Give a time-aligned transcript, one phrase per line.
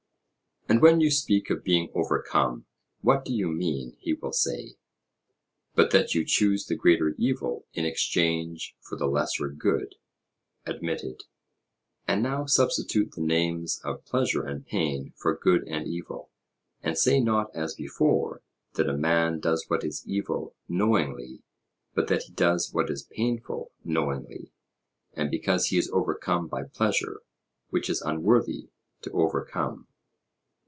[0.69, 2.65] And when you speak of being overcome
[3.01, 4.77] 'what do you mean,' he will say,
[5.75, 9.95] 'but that you choose the greater evil in exchange for the lesser good?'
[10.65, 11.23] Admitted.
[12.07, 16.29] And now substitute the names of pleasure and pain for good and evil,
[16.81, 18.41] and say, not as before,
[18.75, 21.41] that a man does what is evil knowingly,
[21.93, 24.53] but that he does what is painful knowingly,
[25.15, 27.19] and because he is overcome by pleasure,
[27.71, 28.69] which is unworthy
[29.01, 29.87] to overcome.